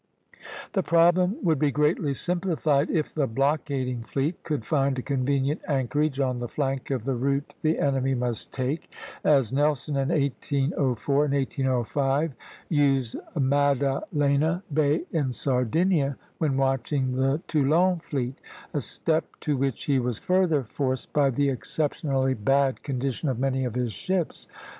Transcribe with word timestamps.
The 0.73 0.81
problem 0.81 1.37
would 1.43 1.59
be 1.59 1.69
greatly 1.69 2.15
simplified 2.15 2.89
if 2.89 3.13
the 3.13 3.27
blockading 3.27 4.01
fleet 4.03 4.41
could 4.41 4.65
find 4.65 4.97
a 4.97 5.03
convenient 5.03 5.61
anchorage 5.67 6.19
on 6.19 6.39
the 6.39 6.47
flank 6.47 6.89
of 6.89 7.05
the 7.05 7.13
route 7.13 7.53
the 7.61 7.77
enemy 7.77 8.15
must 8.15 8.51
take, 8.51 8.91
as 9.23 9.53
Nelson 9.53 9.95
in 9.97 10.09
1804 10.09 11.25
and 11.25 11.33
1805 11.35 12.33
used 12.69 13.15
Maddalena 13.39 14.63
Bay 14.73 15.03
in 15.11 15.33
Sardinia 15.33 16.17
when 16.39 16.57
watching 16.57 17.11
the 17.11 17.39
Toulon 17.47 17.99
fleet, 17.99 18.39
a 18.73 18.81
step 18.81 19.25
to 19.41 19.55
which 19.55 19.83
he 19.83 19.99
was 19.99 20.17
further 20.17 20.63
forced 20.63 21.13
by 21.13 21.29
the 21.29 21.49
exceptionally 21.49 22.33
bad 22.33 22.81
condition 22.81 23.29
of 23.29 23.37
many 23.37 23.65
of 23.65 23.75
his 23.75 23.93
ships. 23.93 24.47